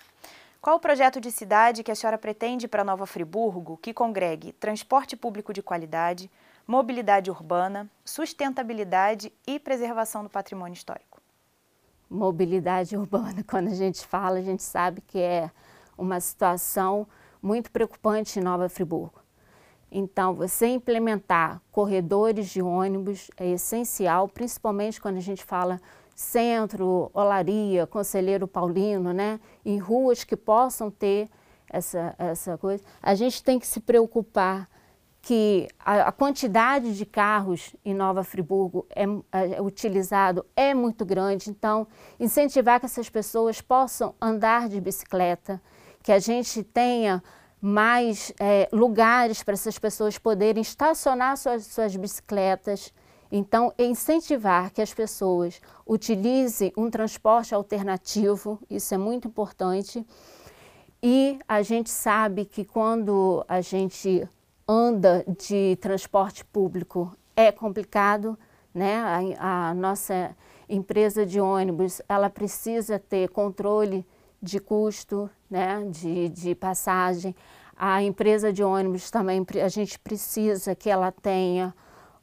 Qual 0.68 0.76
o 0.76 0.82
projeto 0.82 1.22
de 1.22 1.32
cidade 1.32 1.82
que 1.82 1.94
a 1.94 1.96
senhora 1.96 2.18
pretende 2.18 2.68
para 2.68 2.84
Nova 2.84 3.06
Friburgo 3.06 3.78
que 3.78 3.94
congregue 3.94 4.52
transporte 4.52 5.16
público 5.16 5.54
de 5.54 5.62
qualidade, 5.62 6.30
mobilidade 6.68 7.32
urbana, 7.32 7.90
sustentabilidade 8.04 9.32
e 9.48 9.62
preservação 9.62 10.24
do 10.24 10.30
patrimônio 10.30 10.74
histórico? 10.74 11.22
mobilidade 12.10 12.98
urbana, 12.98 13.42
quando 13.48 13.70
a 13.70 13.74
gente 13.74 14.06
fala, 14.06 14.40
a 14.40 14.42
gente 14.42 14.62
sabe 14.62 15.00
que 15.00 15.20
é 15.20 15.50
uma 15.98 16.20
situação 16.20 17.08
muito 17.42 17.72
preocupante 17.72 18.38
em 18.38 18.44
Nova 18.44 18.68
Friburgo. 18.68 19.22
Então, 19.90 20.34
você 20.34 20.68
implementar 20.68 21.62
corredores 21.72 22.50
de 22.50 22.62
ônibus 22.62 23.32
é 23.38 23.52
essencial, 23.52 24.28
principalmente 24.28 25.00
quando 25.00 25.16
a 25.16 25.22
gente 25.22 25.46
fala 25.46 25.80
centro, 26.18 27.12
olaria, 27.14 27.86
conselheiro 27.86 28.48
paulino, 28.48 29.14
né? 29.14 29.40
Em 29.64 29.78
ruas 29.78 30.24
que 30.24 30.36
possam 30.36 30.90
ter 30.90 31.30
essa, 31.70 32.16
essa 32.18 32.58
coisa. 32.58 32.84
A 33.04 33.14
gente 33.14 33.44
tem 33.44 33.60
que 33.60 33.68
se 33.68 33.80
preocupar 33.80 34.68
que 35.22 35.68
a, 35.80 36.08
a 36.08 36.12
quantidade 36.12 36.98
de 36.98 37.06
carros 37.06 37.76
em 37.86 37.94
Nova 37.94 38.24
Friburgo 38.24 38.88
é, 38.90 39.04
é, 39.32 39.62
utilizado 39.62 40.44
é 40.56 40.74
muito 40.74 41.06
grande, 41.06 41.52
então 41.52 41.86
incentivar 42.20 42.80
que 42.80 42.88
essas 42.88 43.10
pessoas 43.12 43.62
possam 43.62 44.16
andar 44.20 44.68
de 44.68 44.82
bicicleta, 44.82 45.62
que 46.02 46.12
a 46.12 46.18
gente 46.18 46.64
tenha 46.64 47.22
mais 47.62 48.34
é, 48.40 48.68
lugares 48.72 49.44
para 49.44 49.54
essas 49.54 49.78
pessoas 49.78 50.18
poderem 50.18 50.62
estacionar 50.62 51.38
suas, 51.38 51.68
suas 51.68 51.96
bicicletas. 51.96 52.92
Então, 53.32 53.74
incentivar 53.78 54.72
que 54.72 54.82
as 54.82 54.94
pessoas 54.94 55.62
utilizem 55.86 56.72
um 56.78 56.90
transporte 56.90 57.54
alternativo, 57.54 58.60
isso 58.70 58.94
é 58.94 58.98
muito 58.98 59.28
importante. 59.28 60.06
E 61.02 61.40
a 61.48 61.62
gente 61.62 61.90
sabe 61.90 62.46
que 62.46 62.66
quando 62.66 63.46
a 63.48 63.62
gente 63.62 64.28
anda 64.68 65.26
de 65.40 65.78
transporte 65.78 66.44
público 66.44 67.16
é 67.36 67.52
complicado, 67.52 68.38
né? 68.74 69.36
A, 69.38 69.70
a, 69.70 69.74
nossa 69.74 70.36
empresa 70.68 71.26
de 71.26 71.40
ônibus 71.40 72.02
ela 72.10 72.30
precisa 72.30 73.00
ter 73.00 73.30
controle 73.30 74.06
de 74.42 74.60
custo, 74.60 75.30
né? 75.50 75.86
De, 75.90 76.30
de 76.30 76.56
passagem. 76.56 77.36
A 77.76 78.02
empresa 78.02 78.52
de 78.52 78.64
ônibus 78.64 79.12
também 79.12 79.46
a 79.64 79.70
gente 79.70 80.00
precisa 80.00 80.74
que 80.74 80.90
ela 80.90 81.12
tenha 81.12 81.74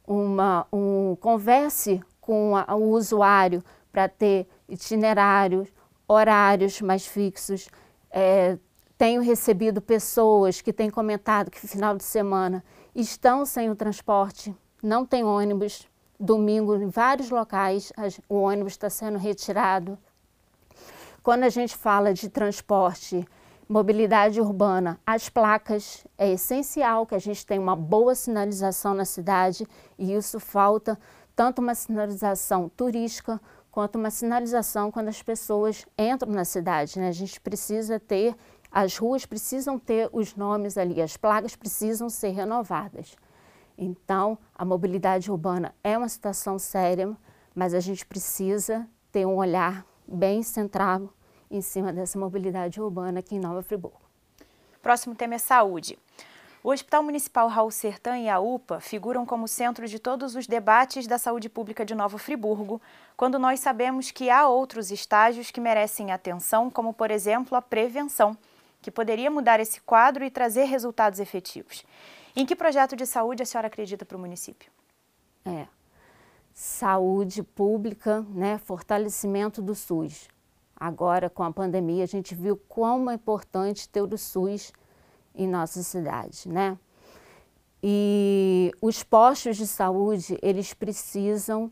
uma 0.07 0.67
um 0.73 1.17
converse 1.21 2.03
com 2.21 2.57
a, 2.57 2.75
o 2.75 2.91
usuário 2.91 3.63
para 3.93 4.09
ter 4.09 4.49
itinerários, 4.69 5.69
horários 6.07 6.81
mais 6.81 7.07
fixos, 7.07 7.69
é, 8.11 8.59
tenho 8.97 9.23
recebido 9.23 9.81
pessoas 9.81 10.61
que 10.61 10.73
têm 10.73 10.89
comentado 10.91 11.51
que 11.51 11.59
final 11.67 11.97
de 11.97 12.05
semana 12.05 12.65
estão 12.95 13.45
sem 13.45 13.71
o 13.71 13.77
transporte, 13.77 14.55
não 14.83 15.05
tem 15.05 15.25
ônibus. 15.25 15.89
Domingo, 16.19 16.77
em 16.77 16.89
vários 16.89 17.29
locais, 17.29 17.93
o 18.29 18.37
ônibus 18.37 18.75
está 18.75 18.89
sendo 18.89 19.19
retirado. 19.19 19.99
Quando 21.23 21.43
a 21.43 21.49
gente 21.49 21.77
fala 21.77 22.15
de 22.15 22.29
transporte, 22.29 23.27
mobilidade 23.69 24.41
urbana, 24.41 25.01
as 25.07 25.29
placas, 25.29 26.07
é 26.19 26.33
essencial 26.33 27.07
que 27.07 27.15
a 27.15 27.19
gente 27.19 27.47
tenha 27.47 27.61
uma 27.61 27.77
boa 27.77 28.15
sinalização 28.15 28.95
na 28.95 29.05
cidade 29.05 29.67
e 29.99 30.13
isso 30.13 30.39
falta 30.39 30.99
tanto 31.35 31.61
uma 31.61 31.75
sinalização 31.75 32.69
turística 32.69 33.41
quanto 33.71 33.97
uma 33.97 34.11
sinalização 34.11 34.91
quando 34.91 35.09
as 35.09 35.23
pessoas 35.23 35.85
entram 35.99 36.33
na 36.33 36.45
cidade. 36.45 36.99
Né? 36.99 37.09
A 37.09 37.13
gente 37.13 37.41
precisa 37.41 37.99
ter 37.99 38.37
as 38.71 38.99
ruas 38.99 39.25
precisam 39.25 39.79
ter 39.79 40.11
os 40.13 40.35
nomes 40.35 40.77
ali, 40.77 41.01
as 41.01 41.17
placas 41.17 41.55
precisam 41.55 42.11
ser 42.11 42.31
renovadas. 42.31 43.15
Então, 43.79 44.37
a 44.53 44.65
mobilidade 44.65 45.31
urbana 45.31 45.73
é 45.83 45.97
uma 45.97 46.09
situação 46.09 46.59
séria, 46.59 47.17
mas 47.55 47.73
a 47.73 47.79
gente 47.79 48.05
precisa 48.05 48.85
ter 49.13 49.27
um 49.27 49.37
olhar 49.37 49.87
bem 50.09 50.43
centrado 50.43 51.09
em 51.57 51.63
cima 51.63 51.93
dessa 51.93 52.19
mobilidade 52.19 52.81
urbana 52.81 53.21
aqui 53.21 53.37
em 53.37 53.41
Nova 53.41 53.63
Friburgo. 53.63 54.01
Próximo 54.83 55.15
tema 55.15 55.35
é 55.35 55.39
saúde. 55.39 55.99
O 56.63 56.71
Hospital 56.71 57.03
Municipal 57.03 57.47
Raul 57.47 57.71
Sertã 57.71 58.17
e 58.19 58.29
a 58.29 58.41
UPA 58.41 58.81
figuram 58.81 59.27
como 59.27 59.47
centro 59.47 59.87
de 59.87 59.99
todos 59.99 60.35
os 60.35 60.47
debates 60.47 61.07
da 61.07 61.19
saúde 61.19 61.49
pública 61.49 61.85
de 61.85 61.95
Nova 61.95 62.17
Friburgo, 62.17 62.81
quando 63.17 63.39
nós 63.39 63.61
sabemos 63.61 64.11
que 64.11 64.31
há 64.31 64.49
outros 64.49 64.91
estágios 64.91 65.51
que 65.51 65.61
merecem 65.61 66.11
atenção, 66.11 66.71
como, 66.71 66.95
por 66.95 67.11
exemplo, 67.11 67.57
a 67.57 67.61
prevenção 67.61 68.37
que 68.81 68.91
poderia 68.91 69.31
mudar 69.31 69.61
esse 69.61 69.81
quadro 69.83 70.25
e 70.25 70.31
trazer 70.31 70.65
resultados 70.65 71.21
efetivos. 71.21 71.85
Em 72.35 72.45
que 72.45 72.57
projeto 72.57 72.97
de 72.97 73.07
saúde 73.07 73.43
a 73.43 73.47
senhora 73.47 73.69
acredita 73.69 74.05
para 74.05 74.17
o 74.17 74.21
município? 74.21 74.71
É, 75.45 75.67
saúde 76.53 77.43
pública, 77.43 78.25
né, 78.31 78.59
fortalecimento 78.59 79.61
do 79.61 79.75
SUS. 79.75 80.29
Agora, 80.77 81.31
com 81.31 81.43
a 81.43 81.53
pandemia, 81.53 82.05
a 82.05 82.07
gente 82.07 82.35
viu 82.35 82.57
como 82.69 83.11
é 83.11 83.15
importante 83.15 83.89
ter 83.89 84.03
o 84.03 84.19
SUS 84.19 84.73
em 85.35 85.49
nossa 85.49 85.83
cidade, 85.83 86.49
né? 86.49 86.79
E 87.83 88.73
os 88.81 89.03
postos 89.03 89.57
de 89.57 89.67
saúde, 89.67 90.39
eles 90.41 90.73
precisam 90.73 91.71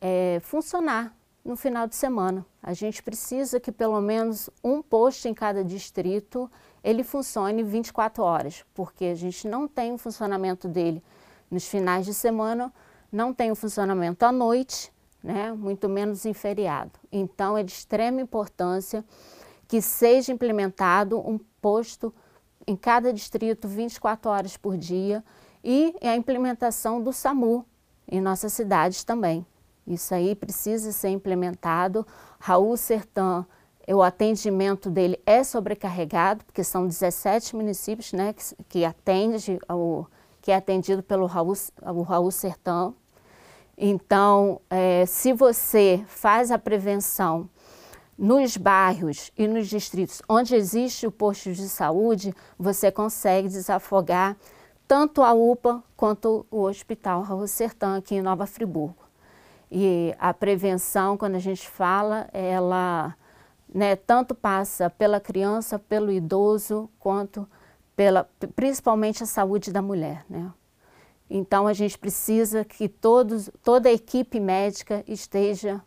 é, 0.00 0.40
funcionar 0.42 1.16
no 1.44 1.56
final 1.56 1.86
de 1.86 1.94
semana. 1.94 2.44
A 2.62 2.72
gente 2.72 3.02
precisa 3.02 3.60
que 3.60 3.70
pelo 3.70 4.00
menos 4.00 4.50
um 4.62 4.82
posto 4.82 5.26
em 5.26 5.34
cada 5.34 5.64
distrito 5.64 6.50
ele 6.82 7.04
funcione 7.04 7.62
24 7.62 8.22
horas, 8.22 8.64
porque 8.74 9.06
a 9.06 9.14
gente 9.14 9.46
não 9.46 9.68
tem 9.68 9.92
o 9.92 9.98
funcionamento 9.98 10.66
dele 10.68 11.02
nos 11.50 11.66
finais 11.66 12.06
de 12.06 12.14
semana, 12.14 12.72
não 13.10 13.32
tem 13.32 13.50
o 13.50 13.54
funcionamento 13.54 14.24
à 14.24 14.32
noite, 14.32 14.92
né, 15.22 15.52
muito 15.52 15.88
menos 15.88 16.26
em 16.26 16.34
feriado. 16.34 16.92
Então 17.10 17.56
é 17.56 17.62
de 17.62 17.72
extrema 17.72 18.20
importância 18.20 19.04
que 19.68 19.80
seja 19.80 20.32
implementado 20.32 21.18
um 21.18 21.38
posto 21.60 22.12
em 22.66 22.76
cada 22.76 23.12
distrito 23.12 23.66
24 23.66 24.30
horas 24.30 24.56
por 24.56 24.76
dia 24.76 25.24
e 25.64 25.94
a 26.02 26.16
implementação 26.16 27.02
do 27.02 27.12
SAMU 27.12 27.64
em 28.08 28.20
nossas 28.20 28.52
cidades 28.52 29.04
também. 29.04 29.46
Isso 29.86 30.14
aí 30.14 30.34
precisa 30.34 30.92
ser 30.92 31.08
implementado. 31.08 32.06
Raul 32.38 32.76
Sertã, 32.76 33.46
o 33.88 34.02
atendimento 34.02 34.90
dele 34.90 35.20
é 35.26 35.42
sobrecarregado, 35.42 36.44
porque 36.44 36.62
são 36.62 36.86
17 36.86 37.56
municípios 37.56 38.12
né, 38.12 38.32
que, 38.32 38.64
que, 38.68 38.84
atende, 38.84 39.58
que 40.40 40.52
é 40.52 40.56
atendido 40.56 41.02
pelo 41.02 41.26
Raul, 41.26 41.54
o 41.82 42.02
Raul 42.02 42.30
Sertã. 42.30 42.94
Então, 43.76 44.60
é, 44.68 45.06
se 45.06 45.32
você 45.32 46.04
faz 46.06 46.50
a 46.50 46.58
prevenção 46.58 47.48
nos 48.16 48.56
bairros 48.56 49.32
e 49.36 49.48
nos 49.48 49.68
distritos 49.68 50.22
onde 50.28 50.54
existe 50.54 51.06
o 51.06 51.10
posto 51.10 51.52
de 51.52 51.68
saúde, 51.68 52.34
você 52.58 52.90
consegue 52.90 53.48
desafogar 53.48 54.36
tanto 54.86 55.22
a 55.22 55.32
UPA 55.32 55.82
quanto 55.96 56.46
o 56.50 56.62
Hospital 56.64 57.22
Raul 57.22 57.46
Sertã 57.46 57.96
aqui 57.96 58.14
em 58.14 58.22
Nova 58.22 58.46
Friburgo. 58.46 59.02
E 59.70 60.14
a 60.18 60.34
prevenção, 60.34 61.16
quando 61.16 61.36
a 61.36 61.38
gente 61.38 61.66
fala, 61.66 62.28
ela 62.30 63.16
né, 63.74 63.96
tanto 63.96 64.34
passa 64.34 64.90
pela 64.90 65.18
criança, 65.18 65.78
pelo 65.78 66.12
idoso, 66.12 66.90
quanto 66.98 67.48
pela, 67.96 68.28
principalmente 68.54 69.22
a 69.22 69.26
saúde 69.26 69.72
da 69.72 69.80
mulher. 69.80 70.26
Né? 70.28 70.50
Então, 71.34 71.66
a 71.66 71.72
gente 71.72 71.98
precisa 71.98 72.62
que 72.62 72.86
todos, 72.86 73.50
toda 73.62 73.88
a 73.88 73.92
equipe 73.92 74.38
médica 74.38 75.02
esteja 75.08 75.82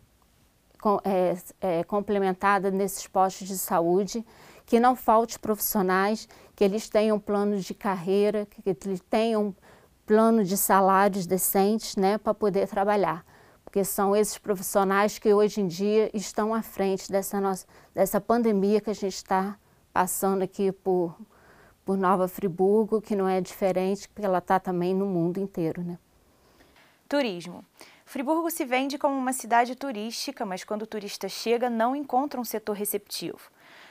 com, 0.80 0.98
é, 1.04 1.36
é, 1.60 1.84
complementada 1.84 2.68
nesses 2.68 3.06
postos 3.06 3.46
de 3.46 3.56
saúde, 3.56 4.26
que 4.64 4.80
não 4.80 4.96
falte 4.96 5.38
profissionais, 5.38 6.28
que 6.56 6.64
eles 6.64 6.88
tenham 6.88 7.20
planos 7.20 7.64
de 7.64 7.74
carreira, 7.74 8.44
que 8.44 8.60
eles 8.84 9.00
tenham 9.08 9.54
plano 10.04 10.42
de 10.42 10.56
salários 10.56 11.26
decentes 11.26 11.94
né, 11.94 12.18
para 12.18 12.34
poder 12.34 12.66
trabalhar. 12.66 13.24
Porque 13.64 13.84
são 13.84 14.16
esses 14.16 14.38
profissionais 14.38 15.16
que 15.16 15.32
hoje 15.32 15.60
em 15.60 15.68
dia 15.68 16.10
estão 16.12 16.52
à 16.52 16.60
frente 16.60 17.08
dessa, 17.08 17.40
nossa, 17.40 17.66
dessa 17.94 18.20
pandemia 18.20 18.80
que 18.80 18.90
a 18.90 18.94
gente 18.94 19.14
está 19.14 19.56
passando 19.92 20.42
aqui 20.42 20.72
por, 20.72 21.16
por 21.86 21.96
Nova 21.96 22.26
Friburgo, 22.26 23.00
que 23.00 23.14
não 23.14 23.28
é 23.28 23.40
diferente, 23.40 24.08
porque 24.08 24.26
ela 24.26 24.38
está 24.38 24.58
também 24.58 24.92
no 24.92 25.06
mundo 25.06 25.38
inteiro. 25.38 25.84
Né? 25.84 25.96
Turismo. 27.08 27.64
Friburgo 28.04 28.50
se 28.50 28.64
vende 28.64 28.98
como 28.98 29.16
uma 29.16 29.32
cidade 29.32 29.76
turística, 29.76 30.44
mas 30.44 30.64
quando 30.64 30.82
o 30.82 30.86
turista 30.86 31.28
chega, 31.28 31.70
não 31.70 31.94
encontra 31.94 32.40
um 32.40 32.44
setor 32.44 32.72
receptivo. 32.74 33.38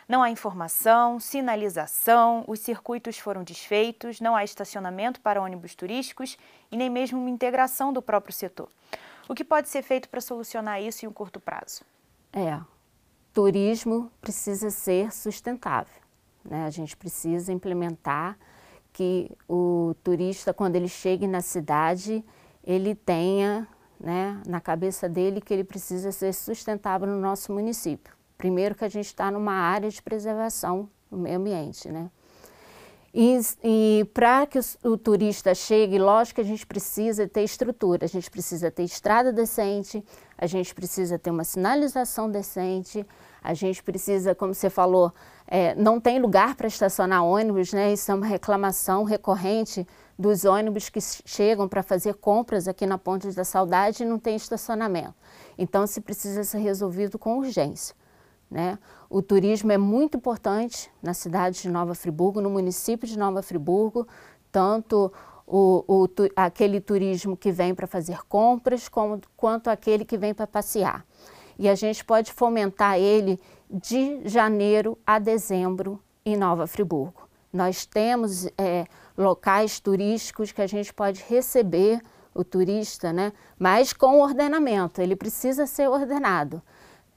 Não 0.09 0.21
há 0.21 0.29
informação, 0.29 1.21
sinalização, 1.21 2.43
os 2.47 2.59
circuitos 2.59 3.17
foram 3.17 3.43
desfeitos, 3.43 4.19
não 4.19 4.35
há 4.35 4.43
estacionamento 4.43 5.21
para 5.21 5.41
ônibus 5.41 5.73
turísticos 5.73 6.37
e 6.69 6.75
nem 6.75 6.89
mesmo 6.89 7.17
uma 7.17 7.29
integração 7.29 7.93
do 7.93 8.01
próprio 8.01 8.33
setor. 8.33 8.69
O 9.27 9.33
que 9.33 9.43
pode 9.43 9.69
ser 9.69 9.81
feito 9.81 10.09
para 10.09 10.19
solucionar 10.19 10.81
isso 10.81 11.05
em 11.05 11.07
um 11.07 11.13
curto 11.13 11.39
prazo? 11.39 11.83
É, 12.33 12.59
turismo 13.33 14.11
precisa 14.21 14.69
ser 14.69 15.13
sustentável. 15.13 16.04
Né? 16.47 16.65
A 16.65 16.69
gente 16.69 16.95
precisa 16.95 17.51
implementar 17.51 18.37
que 18.93 19.29
o 19.49 19.95
turista, 20.03 20.53
quando 20.53 20.75
ele 20.75 20.87
chegue 20.87 21.27
na 21.27 21.41
cidade, 21.41 22.23
ele 22.63 22.95
tenha 22.95 23.67
né, 23.99 24.41
na 24.47 24.61
cabeça 24.61 25.09
dele 25.09 25.41
que 25.41 25.53
ele 25.53 25.63
precisa 25.63 26.11
ser 26.11 26.33
sustentável 26.33 27.07
no 27.07 27.19
nosso 27.19 27.51
município. 27.51 28.13
Primeiro 28.37 28.75
que 28.75 28.85
a 28.85 28.89
gente 28.89 29.07
está 29.07 29.31
numa 29.31 29.53
área 29.53 29.89
de 29.89 30.01
preservação 30.01 30.89
do 31.09 31.17
meio 31.17 31.37
ambiente, 31.37 31.89
né? 31.89 32.09
E, 33.17 33.39
e 33.63 34.05
para 34.13 34.45
que 34.45 34.59
o, 34.59 34.63
o, 34.91 34.97
turista 34.97 35.55
chegue, 35.55 35.97
lógico 35.97 36.35
que 36.35 36.41
a 36.41 36.49
gente 36.49 36.65
precisa 36.65 37.25
ter 37.25 37.43
estrutura, 37.43 38.03
a 38.03 38.09
gente 38.09 38.29
precisa 38.29 38.69
ter 38.69 38.83
estrada 38.83 39.31
decente, 39.31 40.03
a 40.37 40.45
gente 40.45 40.75
precisa 40.75 41.17
ter 41.17 41.31
uma 41.31 41.45
sinalização 41.45 42.29
decente, 42.29 43.07
a 43.45 43.53
gente 43.53 43.83
precisa, 43.83 44.33
como 44.33 44.55
você 44.55 44.71
falou, 44.71 45.13
é, 45.47 45.75
não 45.75 45.99
tem 45.99 46.19
lugar 46.19 46.55
para 46.55 46.67
estacionar 46.67 47.23
ônibus, 47.23 47.71
né? 47.71 47.93
Isso 47.93 48.11
é 48.11 48.15
uma 48.15 48.25
reclamação 48.25 49.03
recorrente 49.03 49.87
dos 50.17 50.45
ônibus 50.45 50.89
que 50.89 50.99
chegam 50.99 51.67
para 51.67 51.83
fazer 51.83 52.15
compras 52.15 52.67
aqui 52.67 52.87
na 52.87 52.97
Ponte 52.97 53.31
da 53.31 53.43
Saudade 53.43 54.01
e 54.01 54.05
não 54.05 54.17
tem 54.17 54.35
estacionamento. 54.35 55.13
Então, 55.59 55.85
se 55.85 56.01
precisa 56.01 56.43
ser 56.43 56.57
resolvido 56.57 57.19
com 57.19 57.37
urgência. 57.37 57.95
Né? 58.49 58.79
O 59.09 59.21
turismo 59.21 59.71
é 59.71 59.77
muito 59.77 60.17
importante 60.17 60.91
na 61.01 61.13
cidade 61.13 61.61
de 61.61 61.69
Nova 61.69 61.93
Friburgo, 61.93 62.41
no 62.41 62.49
município 62.49 63.07
de 63.07 63.17
Nova 63.17 63.43
Friburgo, 63.43 64.07
tanto 64.51 65.13
o, 65.45 65.83
o 65.87 66.07
aquele 66.35 66.81
turismo 66.81 67.37
que 67.37 67.51
vem 67.51 67.75
para 67.75 67.85
fazer 67.85 68.23
compras, 68.27 68.89
como, 68.89 69.21
quanto 69.37 69.69
aquele 69.69 70.03
que 70.03 70.17
vem 70.17 70.33
para 70.33 70.47
passear. 70.47 71.05
E 71.57 71.69
a 71.69 71.75
gente 71.75 72.03
pode 72.03 72.31
fomentar 72.31 72.97
ele 72.97 73.39
de 73.69 74.21
janeiro 74.27 74.97
a 75.05 75.19
dezembro 75.19 75.99
em 76.25 76.35
Nova 76.35 76.67
Friburgo. 76.67 77.27
Nós 77.51 77.85
temos 77.85 78.47
é, 78.57 78.85
locais 79.17 79.79
turísticos 79.79 80.51
que 80.51 80.61
a 80.61 80.67
gente 80.67 80.93
pode 80.93 81.23
receber 81.27 82.01
o 82.33 82.43
turista, 82.43 83.13
né? 83.13 83.31
mas 83.57 83.93
com 83.93 84.19
ordenamento, 84.19 85.01
ele 85.01 85.15
precisa 85.15 85.65
ser 85.65 85.87
ordenado. 85.87 86.61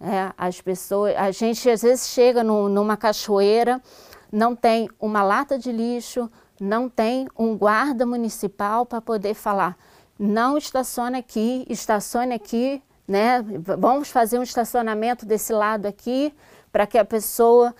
É, 0.00 0.33
as 0.38 0.61
pessoas, 0.61 1.16
a 1.16 1.33
gente 1.33 1.68
às 1.68 1.83
vezes 1.83 2.07
chega 2.07 2.45
no, 2.45 2.68
numa 2.68 2.97
cachoeira, 2.97 3.83
não 4.30 4.54
tem 4.54 4.88
uma 5.00 5.25
lata 5.25 5.59
de 5.59 5.73
lixo, 5.73 6.30
não 6.61 6.88
tem 6.88 7.26
um 7.37 7.57
guarda 7.57 8.07
municipal 8.07 8.87
para 8.87 9.00
poder 9.00 9.35
falar, 9.35 9.76
não 10.16 10.57
estacione 10.57 11.18
aqui, 11.18 11.66
estacione 11.68 12.33
aqui, 12.33 12.80
né? 13.09 13.43
Vamos 13.79 14.11
fazer 14.11 14.38
um 14.38 14.43
estacionamento 14.43 15.25
desse 15.25 15.53
lado 15.53 15.87
aqui 15.87 16.35
para 16.71 16.87
que 16.87 16.99
a 16.99 17.05
pessoa 17.05 17.75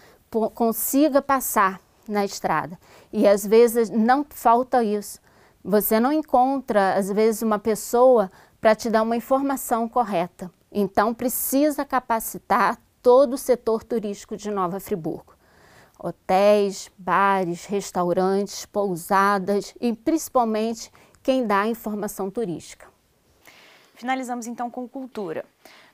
consiga 0.55 1.21
passar 1.21 1.81
na 2.09 2.25
estrada. 2.25 2.79
E 3.13 3.29
às 3.29 3.47
vezes 3.47 3.91
não 3.91 4.25
falta 4.29 4.83
isso. 4.83 5.21
Você 5.63 6.01
não 6.01 6.11
encontra, 6.11 6.95
às 6.95 7.13
vezes, 7.13 7.43
uma 7.43 7.59
pessoa 7.59 8.31
para 8.59 8.75
te 8.75 8.89
dar 8.89 9.03
uma 9.03 9.17
informação 9.17 9.87
correta. 9.87 10.51
Então, 10.73 11.13
precisa 11.13 11.85
capacitar 11.85 12.79
todo 13.03 13.35
o 13.35 13.39
setor 13.39 13.85
turístico 13.85 14.37
de 14.37 14.51
Nova 14.51 14.81
Friburgo. 14.81 15.35
Hotéis, 15.99 16.91
bares, 16.97 17.67
restaurantes, 17.67 18.65
pousadas 18.65 19.75
e 19.81 19.93
principalmente 19.93 20.91
quem 21.23 21.47
dá 21.47 21.63
a 21.63 21.69
informação 21.69 22.31
turística. 22.31 22.88
Finalizamos 23.99 24.47
então 24.47 24.71
com 24.71 24.89
cultura. 24.89 25.45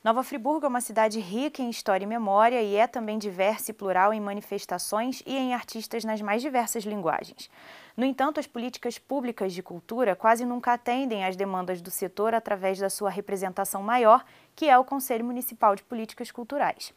Nova 0.03 0.21
Friburgo 0.21 0.67
é 0.67 0.69
uma 0.69 0.79
cidade 0.79 1.19
rica 1.19 1.63
em 1.63 1.71
história 1.71 2.05
e 2.05 2.07
memória 2.07 2.61
e 2.61 2.75
é 2.75 2.85
também 2.85 3.17
diversa 3.17 3.71
e 3.71 3.73
plural 3.73 4.13
em 4.13 4.21
manifestações 4.21 5.23
e 5.25 5.35
em 5.35 5.55
artistas 5.55 6.03
nas 6.03 6.21
mais 6.21 6.39
diversas 6.39 6.83
linguagens. 6.83 7.49
No 7.97 8.05
entanto, 8.05 8.39
as 8.39 8.45
políticas 8.45 8.99
públicas 8.99 9.53
de 9.53 9.63
cultura 9.63 10.15
quase 10.15 10.45
nunca 10.45 10.73
atendem 10.73 11.25
às 11.25 11.35
demandas 11.35 11.81
do 11.81 11.89
setor 11.89 12.35
através 12.35 12.77
da 12.77 12.91
sua 12.91 13.09
representação 13.09 13.81
maior, 13.81 14.23
que 14.55 14.69
é 14.69 14.77
o 14.77 14.85
Conselho 14.85 15.25
Municipal 15.25 15.75
de 15.75 15.81
Políticas 15.81 16.29
Culturais. 16.29 16.93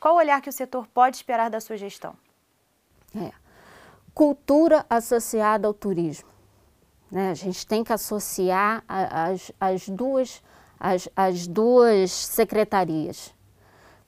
Qual 0.00 0.16
o 0.16 0.18
olhar 0.18 0.42
que 0.42 0.50
o 0.50 0.52
setor 0.52 0.88
pode 0.88 1.14
esperar 1.14 1.48
da 1.50 1.60
sua 1.60 1.76
gestão? 1.76 2.16
É. 3.14 3.30
Cultura 4.12 4.84
associada 4.90 5.68
ao 5.68 5.72
turismo. 5.72 6.28
Né? 7.10 7.30
A 7.30 7.34
gente 7.34 7.66
tem 7.66 7.82
que 7.82 7.92
associar 7.92 8.84
as, 8.88 9.52
as 9.60 9.88
duas 9.88 10.42
as, 10.78 11.08
as 11.16 11.46
duas 11.46 12.10
secretarias. 12.10 13.34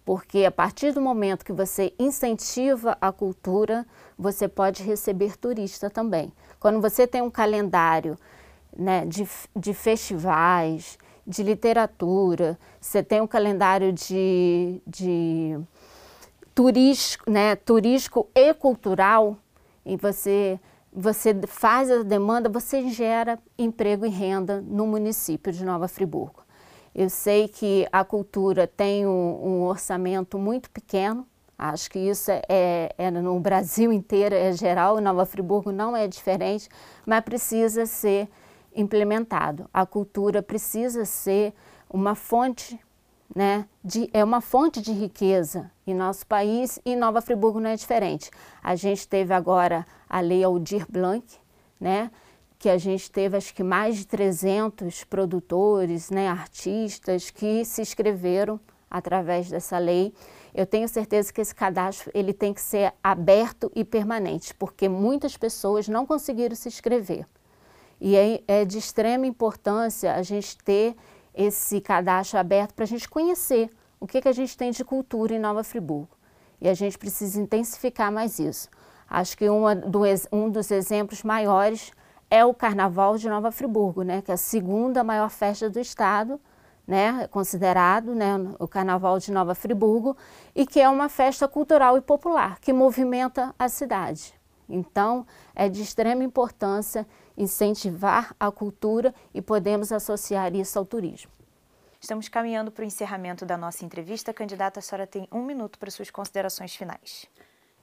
Porque 0.04 0.44
a 0.44 0.50
partir 0.50 0.92
do 0.92 1.00
momento 1.00 1.44
que 1.44 1.52
você 1.52 1.92
incentiva 1.98 2.96
a 3.00 3.12
cultura, 3.12 3.86
você 4.18 4.48
pode 4.48 4.82
receber 4.82 5.36
turista 5.36 5.90
também. 5.90 6.32
Quando 6.58 6.80
você 6.80 7.06
tem 7.06 7.22
um 7.22 7.30
calendário 7.30 8.18
né, 8.76 9.04
de, 9.04 9.28
de 9.54 9.74
festivais, 9.74 10.98
de 11.26 11.42
literatura, 11.42 12.58
você 12.80 13.02
tem 13.02 13.20
um 13.20 13.26
calendário 13.26 13.92
de, 13.92 14.80
de 14.86 15.58
turístico, 16.54 17.30
né, 17.30 17.54
turístico 17.54 18.28
e 18.34 18.52
cultural, 18.54 19.36
e 19.84 19.96
você, 19.96 20.58
você 20.92 21.34
faz 21.46 21.90
a 21.90 22.02
demanda, 22.02 22.48
você 22.48 22.88
gera 22.88 23.38
emprego 23.58 24.04
e 24.04 24.08
renda 24.08 24.60
no 24.60 24.86
município 24.86 25.52
de 25.52 25.64
Nova 25.64 25.86
Friburgo. 25.86 26.42
Eu 26.94 27.08
sei 27.08 27.46
que 27.46 27.86
a 27.92 28.04
cultura 28.04 28.66
tem 28.66 29.06
um, 29.06 29.10
um 29.10 29.62
orçamento 29.62 30.38
muito 30.38 30.68
pequeno, 30.70 31.26
acho 31.56 31.90
que 31.90 31.98
isso 31.98 32.30
é, 32.30 32.42
é, 32.48 32.94
é, 32.98 33.10
no 33.10 33.38
Brasil 33.38 33.92
inteiro, 33.92 34.34
é 34.34 34.52
geral, 34.52 35.00
Nova 35.00 35.24
Friburgo 35.24 35.70
não 35.70 35.96
é 35.96 36.08
diferente, 36.08 36.68
mas 37.06 37.24
precisa 37.24 37.86
ser 37.86 38.28
implementado. 38.74 39.68
A 39.72 39.86
cultura 39.86 40.42
precisa 40.42 41.04
ser 41.04 41.54
uma 41.88 42.14
fonte, 42.14 42.78
né, 43.34 43.66
de, 43.84 44.10
é 44.12 44.24
uma 44.24 44.40
fonte 44.40 44.80
de 44.80 44.92
riqueza 44.92 45.70
em 45.86 45.94
nosso 45.94 46.26
país 46.26 46.80
e 46.84 46.96
Nova 46.96 47.20
Friburgo 47.20 47.60
não 47.60 47.70
é 47.70 47.76
diferente. 47.76 48.30
A 48.62 48.74
gente 48.74 49.06
teve 49.06 49.32
agora 49.32 49.86
a 50.08 50.20
Lei 50.20 50.42
Aldir 50.42 50.86
Blanc, 50.88 51.24
né, 51.78 52.10
que 52.58 52.68
a 52.68 52.76
gente 52.76 53.10
teve 53.10 53.36
acho 53.36 53.54
que 53.54 53.62
mais 53.62 53.96
de 53.96 54.06
300 54.06 55.04
produtores, 55.04 56.10
né, 56.10 56.28
artistas 56.28 57.30
que 57.30 57.64
se 57.64 57.80
inscreveram 57.80 58.60
através 58.90 59.48
dessa 59.48 59.78
lei. 59.78 60.12
Eu 60.52 60.66
tenho 60.66 60.88
certeza 60.88 61.32
que 61.32 61.40
esse 61.40 61.54
cadastro 61.54 62.10
ele 62.12 62.32
tem 62.32 62.52
que 62.52 62.60
ser 62.60 62.92
aberto 63.02 63.70
e 63.74 63.84
permanente, 63.84 64.52
porque 64.54 64.88
muitas 64.88 65.36
pessoas 65.36 65.88
não 65.88 66.04
conseguiram 66.04 66.56
se 66.56 66.68
inscrever. 66.68 67.24
E 68.00 68.16
é, 68.16 68.42
é 68.48 68.64
de 68.64 68.78
extrema 68.78 69.26
importância 69.26 70.14
a 70.14 70.22
gente 70.22 70.56
ter 70.58 70.96
esse 71.34 71.80
cadastro 71.80 72.38
aberto 72.38 72.74
para 72.74 72.84
a 72.84 72.88
gente 72.88 73.08
conhecer 73.08 73.70
o 73.98 74.06
que, 74.06 74.20
que 74.20 74.28
a 74.28 74.32
gente 74.32 74.56
tem 74.56 74.70
de 74.70 74.84
cultura 74.84 75.34
em 75.34 75.38
Nova 75.38 75.62
Friburgo. 75.62 76.16
E 76.60 76.68
a 76.68 76.74
gente 76.74 76.98
precisa 76.98 77.40
intensificar 77.40 78.10
mais 78.10 78.38
isso. 78.38 78.68
Acho 79.08 79.36
que 79.36 79.48
uma 79.48 79.74
do, 79.74 80.02
um 80.32 80.48
dos 80.48 80.70
exemplos 80.70 81.22
maiores 81.22 81.92
é 82.30 82.44
o 82.44 82.54
Carnaval 82.54 83.18
de 83.18 83.28
Nova 83.28 83.50
Friburgo, 83.50 84.02
né, 84.02 84.22
que 84.22 84.30
é 84.30 84.34
a 84.34 84.36
segunda 84.36 85.02
maior 85.02 85.28
festa 85.30 85.68
do 85.68 85.80
estado, 85.80 86.40
né, 86.86 87.26
considerado 87.28 88.14
né, 88.14 88.36
o 88.58 88.68
Carnaval 88.68 89.18
de 89.18 89.32
Nova 89.32 89.54
Friburgo, 89.54 90.16
e 90.54 90.64
que 90.64 90.80
é 90.80 90.88
uma 90.88 91.08
festa 91.08 91.48
cultural 91.48 91.96
e 91.96 92.00
popular 92.00 92.60
que 92.60 92.72
movimenta 92.72 93.54
a 93.58 93.68
cidade. 93.68 94.32
Então, 94.68 95.26
é 95.54 95.68
de 95.68 95.82
extrema 95.82 96.22
importância 96.22 97.06
incentivar 97.40 98.34
a 98.38 98.50
cultura 98.50 99.14
e 99.32 99.40
podemos 99.40 99.90
associar 99.90 100.54
isso 100.54 100.78
ao 100.78 100.84
turismo. 100.84 101.30
Estamos 101.98 102.28
caminhando 102.28 102.70
para 102.70 102.82
o 102.82 102.86
encerramento 102.86 103.44
da 103.44 103.56
nossa 103.56 103.84
entrevista. 103.84 104.32
Candidata, 104.32 104.80
a 104.80 104.82
senhora 104.82 105.06
tem 105.06 105.26
um 105.32 105.42
minuto 105.42 105.78
para 105.78 105.90
suas 105.90 106.10
considerações 106.10 106.74
finais. 106.74 107.26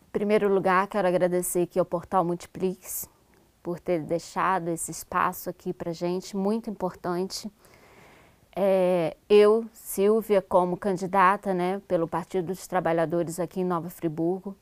Em 0.07 0.11
primeiro 0.11 0.51
lugar, 0.51 0.87
quero 0.87 1.07
agradecer 1.07 1.63
aqui 1.63 1.77
ao 1.77 1.85
Portal 1.85 2.23
Multiplix, 2.23 3.09
por 3.61 3.79
ter 3.79 4.01
deixado 4.01 4.69
esse 4.69 4.91
espaço 4.91 5.49
aqui 5.49 5.73
para 5.73 5.91
gente, 5.91 6.37
muito 6.37 6.69
importante. 6.69 7.51
É, 8.55 9.15
eu, 9.29 9.65
Silvia, 9.73 10.41
como 10.41 10.77
candidata 10.77 11.53
né, 11.53 11.81
pelo 11.87 12.07
Partido 12.07 12.47
dos 12.47 12.65
Trabalhadores 12.65 13.39
aqui 13.39 13.59
em 13.61 13.65
Nova 13.65 13.89
Friburgo, 13.89 14.55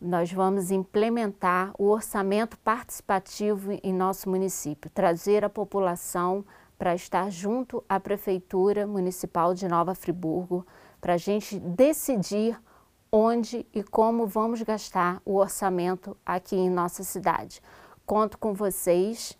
nós 0.00 0.32
vamos 0.32 0.70
implementar 0.70 1.72
o 1.78 1.86
orçamento 1.86 2.56
participativo 2.58 3.78
em 3.82 3.92
nosso 3.92 4.30
município, 4.30 4.90
trazer 4.90 5.44
a 5.44 5.50
população 5.50 6.44
para 6.78 6.94
estar 6.94 7.30
junto 7.30 7.82
à 7.88 7.98
Prefeitura 7.98 8.86
Municipal 8.86 9.52
de 9.52 9.66
Nova 9.66 9.94
Friburgo, 9.94 10.64
para 11.00 11.14
a 11.14 11.18
gente 11.18 11.58
decidir 11.58 12.58
onde 13.10 13.66
e 13.74 13.82
como 13.82 14.26
vamos 14.26 14.62
gastar 14.62 15.20
o 15.24 15.36
orçamento 15.36 16.16
aqui 16.24 16.56
em 16.56 16.70
nossa 16.70 17.02
cidade. 17.02 17.60
Conto 18.06 18.38
com 18.38 18.54
vocês 18.54 19.36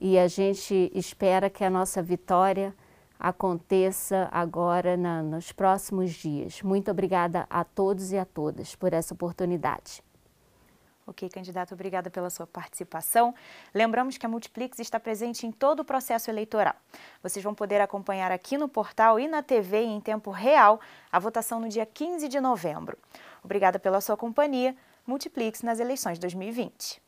e 0.00 0.18
a 0.18 0.28
gente 0.28 0.90
espera 0.94 1.48
que 1.48 1.64
a 1.64 1.70
nossa 1.70 2.02
vitória 2.02 2.74
aconteça 3.18 4.28
agora 4.30 4.96
na, 4.96 5.22
nos 5.22 5.52
próximos 5.52 6.12
dias. 6.12 6.62
Muito 6.62 6.90
obrigada 6.90 7.46
a 7.50 7.64
todos 7.64 8.12
e 8.12 8.18
a 8.18 8.24
todas 8.24 8.74
por 8.74 8.92
essa 8.92 9.14
oportunidade. 9.14 10.02
Ok, 11.08 11.26
candidato, 11.30 11.72
obrigada 11.72 12.10
pela 12.10 12.28
sua 12.28 12.46
participação. 12.46 13.34
Lembramos 13.74 14.18
que 14.18 14.26
a 14.26 14.28
Multiplix 14.28 14.78
está 14.78 15.00
presente 15.00 15.46
em 15.46 15.50
todo 15.50 15.80
o 15.80 15.84
processo 15.84 16.30
eleitoral. 16.30 16.74
Vocês 17.22 17.42
vão 17.42 17.54
poder 17.54 17.80
acompanhar 17.80 18.30
aqui 18.30 18.58
no 18.58 18.68
portal 18.68 19.18
e 19.18 19.26
na 19.26 19.42
TV 19.42 19.78
em 19.78 20.02
tempo 20.02 20.30
real 20.30 20.78
a 21.10 21.18
votação 21.18 21.60
no 21.60 21.68
dia 21.68 21.86
15 21.86 22.28
de 22.28 22.38
novembro. 22.40 22.98
Obrigada 23.42 23.78
pela 23.78 24.02
sua 24.02 24.18
companhia. 24.18 24.76
Multiplix 25.06 25.62
nas 25.62 25.80
eleições 25.80 26.18
2020. 26.18 27.00